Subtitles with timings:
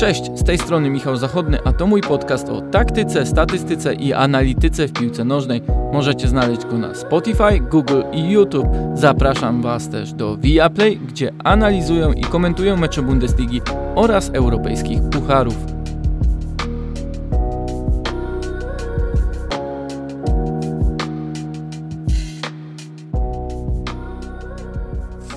[0.00, 4.88] Cześć, z tej strony Michał Zachodny, a to mój podcast o taktyce, statystyce i analityce
[4.88, 5.62] w piłce nożnej.
[5.92, 8.66] Możecie znaleźć go na Spotify, Google i YouTube.
[8.94, 13.60] Zapraszam Was też do Viaplay, gdzie analizują i komentują mecze Bundesligi
[13.94, 15.56] oraz europejskich pucharów.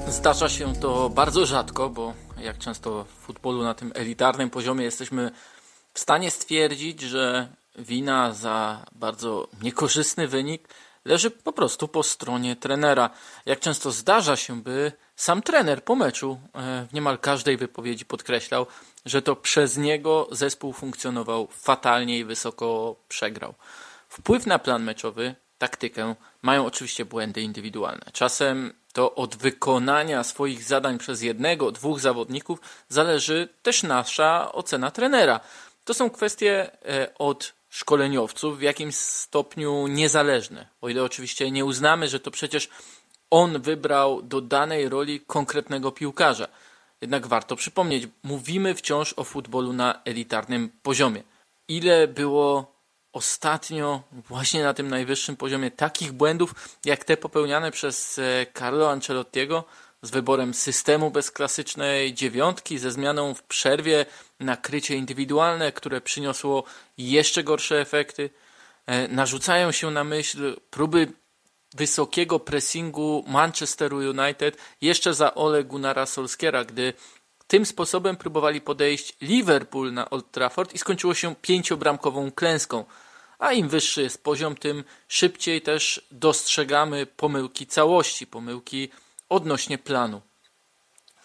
[0.08, 5.32] Zdarza się to bardzo rzadko, bo jak często w futbolu na tym elitarnym poziomie jesteśmy
[5.94, 10.68] w stanie stwierdzić, że wina za bardzo niekorzystny wynik
[11.06, 13.10] leży po prostu po stronie trenera.
[13.46, 18.66] Jak często zdarza się, by sam trener po meczu e, w niemal każdej wypowiedzi podkreślał,
[19.06, 23.54] że to przez niego zespół funkcjonował fatalnie i wysoko przegrał.
[24.10, 28.06] Wpływ na plan meczowy, taktykę mają oczywiście błędy indywidualne.
[28.14, 35.40] Czasem to od wykonania swoich zadań przez jednego, dwóch zawodników zależy też nasza ocena trenera.
[35.86, 40.68] To są kwestie e, od szkoleniowców w jakimś stopniu niezależne.
[40.82, 42.70] O ile oczywiście nie uznamy, że to przecież
[43.30, 46.48] on wybrał do danej roli konkretnego piłkarza.
[47.02, 51.24] Jednak warto przypomnieć, mówimy wciąż o futbolu na elitarnym poziomie.
[51.68, 52.73] Ile było
[53.14, 59.64] ostatnio właśnie na tym najwyższym poziomie takich błędów, jak te popełniane przez e, Carlo Ancelottiego
[60.02, 64.06] z wyborem systemu bez klasycznej dziewiątki, ze zmianą w przerwie
[64.40, 66.64] na krycie indywidualne, które przyniosło
[66.98, 68.30] jeszcze gorsze efekty.
[68.86, 71.08] E, narzucają się na myśl próby
[71.74, 76.94] wysokiego pressingu Manchesteru United jeszcze za Ole Gunnara Solskiera, gdy
[77.48, 82.86] tym sposobem próbowali podejść Liverpool na Old Trafford i skończyło się pięciobramkową klęską.
[83.40, 88.90] A im wyższy jest poziom, tym szybciej też dostrzegamy pomyłki całości, pomyłki
[89.30, 90.22] odnośnie planu.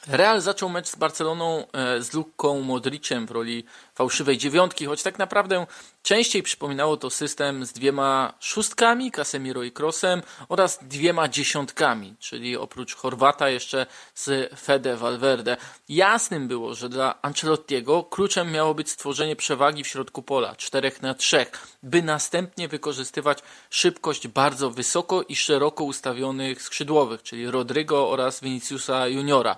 [0.08, 3.64] Real zaczął mecz z Barceloną e, z Luką Modriciem w roli
[3.94, 5.66] fałszywej dziewiątki, choć tak naprawdę
[6.02, 12.96] częściej przypominało to system z dwiema szóstkami, Casemiro i Kroosem oraz dwiema dziesiątkami, czyli oprócz
[12.96, 15.56] Chorwata jeszcze z Fede Valverde.
[15.88, 21.14] Jasnym było, że dla Ancelottiego kluczem miało być stworzenie przewagi w środku pola, 4 na
[21.14, 21.46] 3,
[21.82, 23.38] by następnie wykorzystywać
[23.70, 29.56] szybkość bardzo wysoko i szeroko ustawionych skrzydłowych, czyli Rodrigo oraz Viniciusa Juniora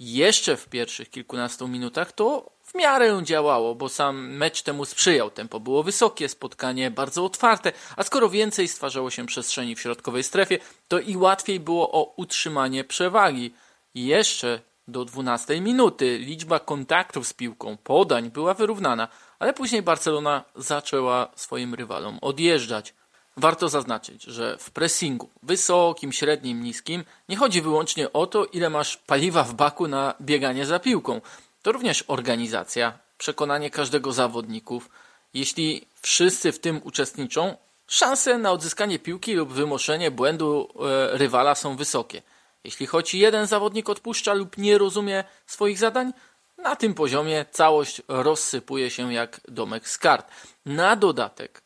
[0.00, 5.30] jeszcze w pierwszych kilkunastu minutach to w miarę działało, bo sam mecz temu sprzyjał.
[5.30, 10.58] Tempo było wysokie, spotkanie bardzo otwarte, a skoro więcej stwarzało się przestrzeni w środkowej strefie,
[10.88, 13.54] to i łatwiej było o utrzymanie przewagi.
[13.94, 19.08] jeszcze do 12 minuty liczba kontaktów z piłką, podań była wyrównana,
[19.38, 22.94] ale później Barcelona zaczęła swoim rywalom odjeżdżać.
[23.36, 28.96] Warto zaznaczyć, że w pressingu wysokim, średnim, niskim nie chodzi wyłącznie o to, ile masz
[28.96, 31.20] paliwa w baku na bieganie za piłką.
[31.62, 34.90] To również organizacja, przekonanie każdego zawodników.
[35.34, 41.76] Jeśli wszyscy w tym uczestniczą, szanse na odzyskanie piłki lub wymoszenie błędu e, rywala są
[41.76, 42.22] wysokie.
[42.64, 46.12] Jeśli choć jeden zawodnik odpuszcza lub nie rozumie swoich zadań,
[46.58, 50.30] na tym poziomie całość rozsypuje się jak domek z kart.
[50.66, 51.65] Na dodatek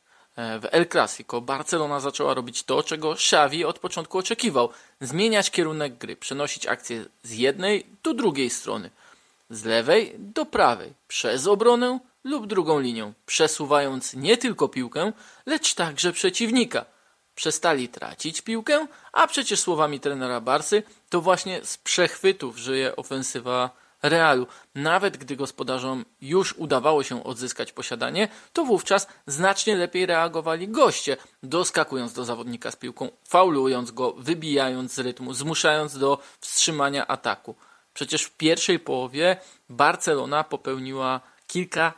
[0.61, 4.69] w El Clasico Barcelona zaczęła robić to, czego Xavi od początku oczekiwał.
[5.01, 8.91] Zmieniać kierunek gry, przenosić akcję z jednej do drugiej strony.
[9.51, 15.12] Z lewej do prawej, przez obronę lub drugą linią, przesuwając nie tylko piłkę,
[15.47, 16.84] lecz także przeciwnika.
[17.34, 24.47] Przestali tracić piłkę, a przecież słowami trenera Barsy to właśnie z przechwytów żyje ofensywa Realu.
[24.75, 32.12] Nawet gdy gospodarzom już udawało się odzyskać posiadanie, to wówczas znacznie lepiej reagowali goście, doskakując
[32.12, 37.55] do zawodnika z piłką, faulując go, wybijając z rytmu, zmuszając do wstrzymania ataku.
[37.94, 39.37] Przecież w pierwszej połowie
[39.69, 41.93] Barcelona popełniła kilka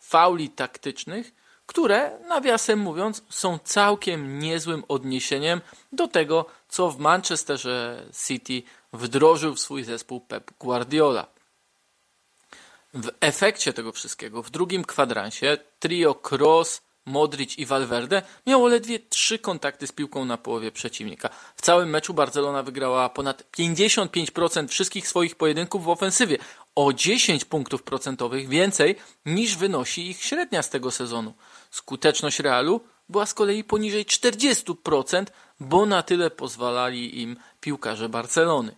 [0.00, 1.32] fauli taktycznych,
[1.66, 5.60] które, nawiasem mówiąc, są całkiem niezłym odniesieniem
[5.92, 8.62] do tego, co w Manchesterze City
[8.92, 11.35] wdrożył w swój zespół Pep Guardiola.
[12.96, 19.38] W efekcie tego wszystkiego, w drugim kwadransie, trio Cross, Modric i Valverde miało ledwie trzy
[19.38, 21.28] kontakty z piłką na połowie przeciwnika.
[21.56, 26.38] W całym meczu Barcelona wygrała ponad 55% wszystkich swoich pojedynków w ofensywie,
[26.74, 28.96] o 10 punktów procentowych więcej
[29.26, 31.34] niż wynosi ich średnia z tego sezonu.
[31.70, 35.24] Skuteczność Realu była z kolei poniżej 40%,
[35.60, 38.76] bo na tyle pozwalali im piłkarze Barcelony.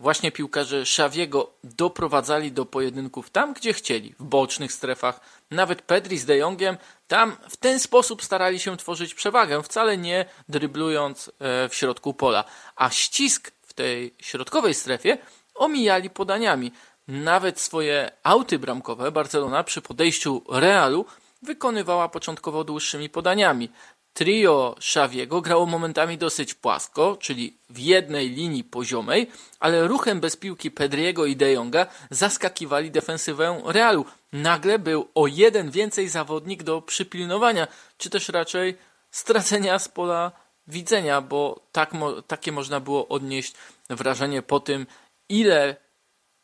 [0.00, 5.20] Właśnie piłkarze Szawiego doprowadzali do pojedynków tam, gdzie chcieli, w bocznych strefach.
[5.50, 6.76] Nawet Pedri z De Jongiem
[7.08, 12.44] tam w ten sposób starali się tworzyć przewagę, wcale nie dryblując e, w środku pola.
[12.76, 15.18] A ścisk w tej środkowej strefie
[15.54, 16.72] omijali podaniami.
[17.08, 21.06] nawet swoje auty bramkowe Barcelona przy podejściu Realu
[21.42, 23.70] wykonywała początkowo dłuższymi podaniami.
[24.12, 29.30] Trio Xaviego grało momentami dosyć płasko, czyli w jednej linii poziomej,
[29.60, 34.04] ale ruchem bez piłki Pedriego i De Jonga zaskakiwali defensywę Realu.
[34.32, 37.68] Nagle był o jeden więcej zawodnik do przypilnowania,
[37.98, 38.76] czy też raczej
[39.10, 40.32] stracenia z pola
[40.66, 41.90] widzenia, bo tak,
[42.26, 43.54] takie można było odnieść
[43.90, 44.86] wrażenie po tym,
[45.28, 45.76] ile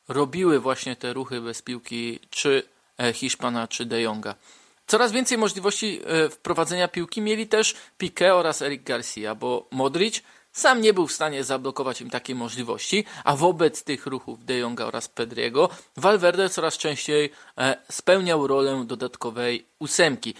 [0.09, 2.63] robiły właśnie te ruchy bez piłki, czy
[2.99, 4.35] e, Hiszpana, czy De Jonga.
[4.87, 10.23] Coraz więcej możliwości e, wprowadzenia piłki mieli też Piqué oraz Eric Garcia, bo Modric
[10.53, 14.85] sam nie był w stanie zablokować im takiej możliwości, a wobec tych ruchów De Jonga
[14.85, 20.35] oraz Pedriego Valverde coraz częściej e, spełniał rolę dodatkowej ósemki.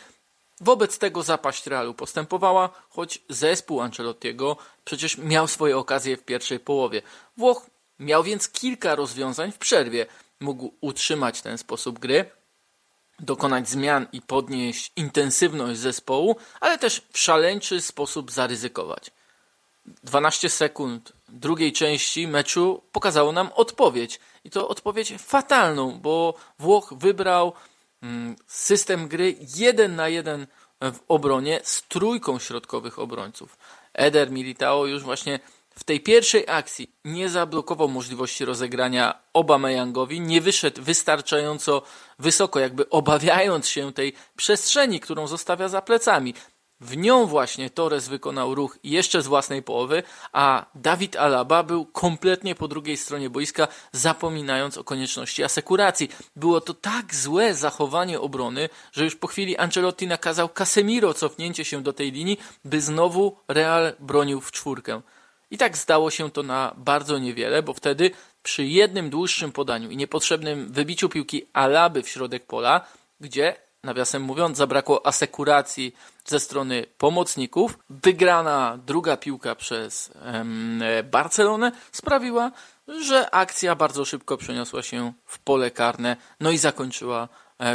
[0.61, 7.03] Wobec tego zapaść Realu postępowała, choć zespół Ancelottiego przecież miał swoje okazje w pierwszej połowie.
[7.37, 7.67] Włoch
[7.99, 10.07] miał więc kilka rozwiązań w przerwie.
[10.41, 12.31] Mógł utrzymać ten sposób gry,
[13.19, 19.11] dokonać zmian i podnieść intensywność zespołu, ale też w szaleńczy sposób zaryzykować.
[20.05, 24.21] 12 sekund drugiej części meczu pokazało nam odpowiedź.
[24.45, 27.53] I to odpowiedź fatalną, bo Włoch wybrał
[28.03, 30.47] mm, system gry jeden na jeden
[30.81, 33.59] w obronie z trójką środkowych obrońców.
[33.95, 35.41] Eder Militao już właśnie
[35.79, 41.83] w tej pierwszej akcji nie zablokował możliwości rozegrania Obameyangowi, nie wyszedł wystarczająco
[42.19, 46.35] wysoko, jakby obawiając się tej przestrzeni, którą zostawia za plecami.
[46.81, 50.03] W nią właśnie Torres wykonał ruch jeszcze z własnej połowy,
[50.33, 56.09] a Dawid Alaba był kompletnie po drugiej stronie boiska, zapominając o konieczności asekuracji.
[56.37, 61.83] Było to tak złe zachowanie obrony, że już po chwili Ancelotti nakazał Casemiro cofnięcie się
[61.83, 65.03] do tej linii, by znowu Real bronił w czwórkę.
[65.57, 68.11] I tak zdało się to na bardzo niewiele, bo wtedy
[68.43, 72.87] przy jednym dłuższym podaniu i niepotrzebnym wybiciu piłki Alaby w środek pola,
[73.21, 75.95] gdzie nawiasem mówiąc, zabrakło asekuracji
[76.25, 77.79] ze strony pomocników.
[77.91, 80.13] Wygrana druga piłka przez
[81.05, 82.53] Barcelonę sprawiła,
[82.89, 87.29] że akcja bardzo szybko przeniosła się w pole karne, no i zakończyła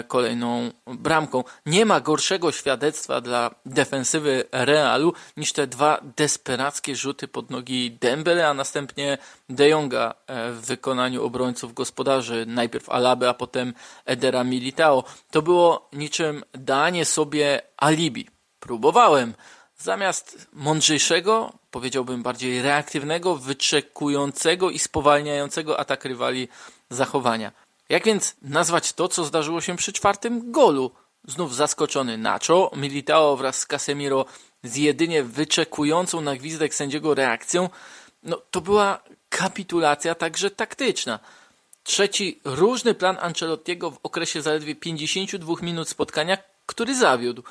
[0.08, 1.44] kolejną bramką.
[1.66, 8.48] Nie ma gorszego świadectwa dla defensywy Realu niż te dwa desperackie rzuty pod nogi Dembele,
[8.48, 9.18] a następnie
[9.50, 13.74] De Jonga e, w wykonaniu obrońców gospodarzy, najpierw Alaby, a potem
[14.06, 15.04] Edera Militao.
[15.32, 18.28] To było niczym danie sobie alibi.
[18.60, 19.34] Próbowałem.
[19.78, 26.48] Zamiast mądrzejszego, powiedziałbym bardziej reaktywnego, wyczekującego i spowalniającego atak rywali
[26.90, 27.52] zachowania.
[27.92, 30.92] Jak więc nazwać to, co zdarzyło się przy czwartym golu?
[31.28, 34.26] Znów zaskoczony Nacho, Militao wraz z Casemiro
[34.64, 37.70] z jedynie wyczekującą na gwizdek sędziego reakcją,
[38.24, 39.00] no to była
[39.30, 41.20] kapitulacja także taktyczna.
[41.84, 47.44] Trzeci różny plan Ancelottiego w okresie zaledwie 52 minut spotkania, który zawiódł.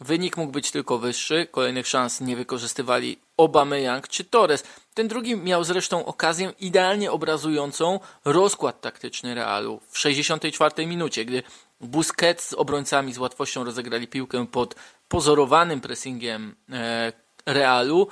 [0.00, 4.64] Wynik mógł być tylko wyższy, kolejnych szans nie wykorzystywali Aubameyang czy Torres.
[4.94, 11.42] Ten drugi miał zresztą okazję idealnie obrazującą rozkład taktyczny Realu w 64 minucie, gdy
[11.80, 14.74] Busquets z obrońcami z łatwością rozegrali piłkę pod
[15.08, 17.12] pozorowanym pressingiem e,
[17.46, 18.08] Realu.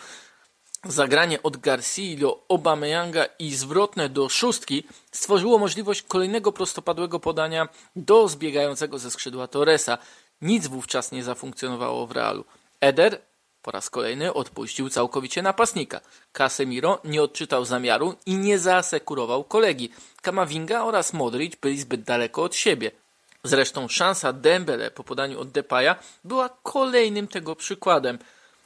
[0.85, 8.29] Zagranie od Garcia do Aubameyanga i zwrotne do szóstki stworzyło możliwość kolejnego prostopadłego podania do
[8.29, 9.99] zbiegającego ze skrzydła Torresa.
[10.41, 12.45] Nic wówczas nie zafunkcjonowało w Realu.
[12.81, 13.21] Eder
[13.63, 16.01] po raz kolejny odpuścił całkowicie napastnika.
[16.33, 19.93] Casemiro nie odczytał zamiaru i nie zaasekurował kolegi.
[20.23, 22.91] Kamavinga oraz Modric byli zbyt daleko od siebie.
[23.45, 28.19] Zresztą szansa Dembele po podaniu od Depaya była kolejnym tego przykładem.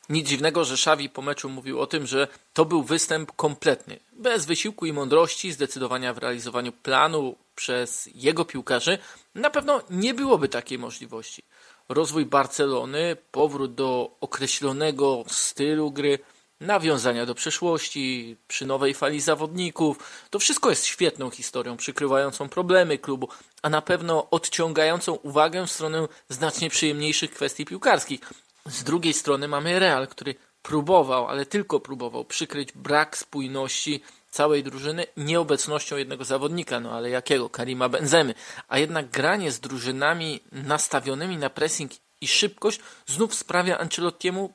[0.08, 3.98] Nic dziwnego, że Xavi po meczu mówił o tym, że to był występ kompletny.
[4.12, 8.98] Bez wysiłku i mądrości, zdecydowania w realizowaniu planu przez jego piłkarzy,
[9.34, 11.42] na pewno nie byłoby takiej możliwości
[11.88, 16.18] rozwój Barcelony, powrót do określonego stylu gry,
[16.60, 19.98] nawiązania do przeszłości, przy nowej fali zawodników.
[20.30, 23.28] To wszystko jest świetną historią, przykrywającą problemy klubu,
[23.62, 28.20] a na pewno odciągającą uwagę w stronę znacznie przyjemniejszych kwestii piłkarskich.
[28.68, 35.06] Z drugiej strony mamy Real, który próbował, ale tylko próbował przykryć brak spójności całej drużyny
[35.16, 37.50] nieobecnością jednego zawodnika, no ale jakiego?
[37.50, 38.35] Karima Benzemy.
[38.68, 44.52] A jednak granie z drużynami nastawionymi na pressing i szybkość znów sprawia Ancelottiemu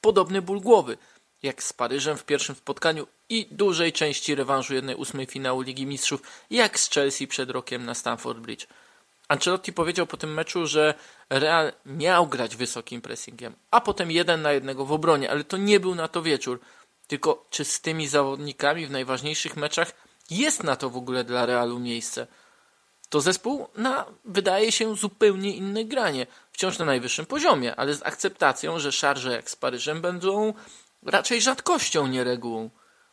[0.00, 0.98] podobny ból głowy,
[1.42, 6.22] jak z Paryżem w pierwszym spotkaniu i dużej części rewanżu jednej ósmej finału Ligi Mistrzów,
[6.50, 8.66] jak z Chelsea przed rokiem na Stamford Bridge.
[9.28, 10.94] Ancelotti powiedział po tym meczu, że
[11.30, 15.80] Real miał grać wysokim pressingiem, a potem jeden na jednego w obronie, ale to nie
[15.80, 16.60] był na to wieczór.
[17.06, 19.92] Tylko czy z tymi zawodnikami w najważniejszych meczach
[20.30, 22.26] jest na to w ogóle dla Realu miejsce?
[23.08, 26.26] to zespół na, wydaje się, zupełnie inne granie.
[26.52, 30.54] Wciąż na najwyższym poziomie, ale z akceptacją, że szarże jak z Paryżem będą
[31.06, 32.70] raczej rzadkością, nie regułą.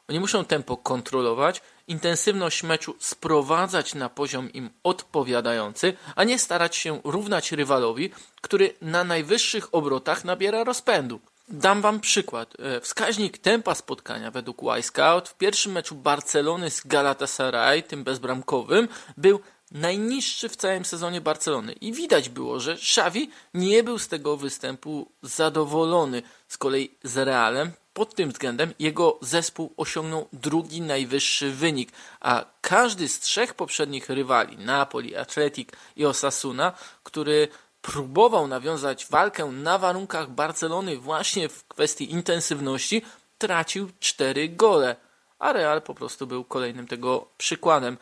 [0.10, 7.02] Oni muszą tempo kontrolować, intensywność meczu sprowadzać na poziom im odpowiadający, a nie starać się
[7.04, 11.20] równać rywalowi, który na najwyższych obrotach nabiera rozpędu.
[11.50, 12.54] Dam wam przykład.
[12.60, 19.40] E, wskaźnik tempa spotkania według Y-Scout w pierwszym meczu Barcelony z Galatasaray, tym bezbramkowym, był
[19.76, 21.74] najniższy w całym sezonie Barcelony.
[21.74, 26.22] I widać było, że Xavi nie był z tego występu zadowolony.
[26.48, 33.10] Z kolei z Realem pod tym względem jego zespół osiągnął drugi najwyższy wynik, a każdy
[33.10, 37.48] z trzech poprzednich rywali, Napoli, Atletic i Osasuna, który
[37.82, 43.02] próbował nawiązać walkę na warunkach Barcelony właśnie w kwestii intensywności,
[43.38, 44.96] tracił cztery gole,
[45.40, 47.98] a Real po prostu był kolejnym tego przykładem.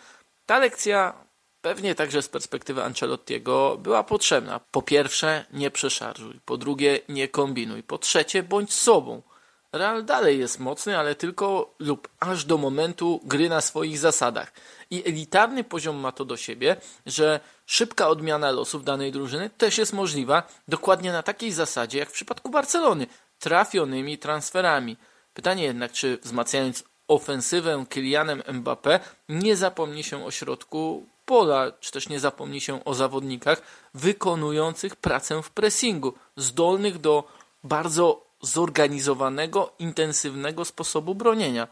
[0.45, 1.13] Ta lekcja
[1.63, 4.59] pewnie także z perspektywy Ancelottiego była potrzebna.
[4.71, 6.39] Po pierwsze, nie przeszarżuj.
[6.45, 7.83] Po drugie, nie kombinuj.
[7.83, 9.21] Po trzecie, bądź sobą.
[9.71, 14.53] Real dalej jest mocny, ale tylko lub aż do momentu gry na swoich zasadach.
[14.89, 19.93] I elitarny poziom ma to do siebie, że szybka odmiana losów danej drużyny też jest
[19.93, 23.07] możliwa dokładnie na takiej zasadzie jak w przypadku Barcelony,
[23.39, 24.97] trafionymi transferami.
[25.33, 32.09] Pytanie jednak, czy wzmacniając ofensywę Kylianem Mbappé nie zapomni się o środku pola, czy też
[32.09, 33.61] nie zapomni się o zawodnikach
[33.93, 37.23] wykonujących pracę w pressingu, zdolnych do
[37.63, 41.67] bardzo zorganizowanego, intensywnego sposobu bronienia.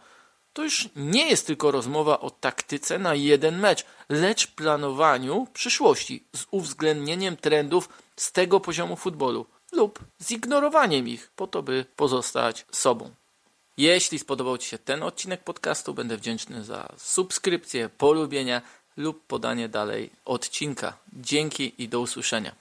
[0.54, 6.46] To już nie jest tylko rozmowa o taktyce na jeden mecz, lecz planowaniu przyszłości z
[6.52, 13.12] uwzględnieniem trendów z tego poziomu futbolu lub zignorowaniem ich po to, by pozostać sobą.
[13.78, 18.62] Jeśli spodobał Ci się ten odcinek podcastu, będę wdzięczny za subskrypcję, polubienia
[19.02, 20.98] lub podanie dalej odcinka.
[21.14, 22.61] Dzięki i do usłyszenia.